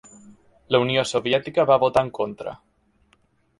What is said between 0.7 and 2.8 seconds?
La Unió Soviètica va votar en contra.